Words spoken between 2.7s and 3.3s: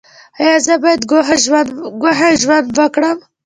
وکړم؟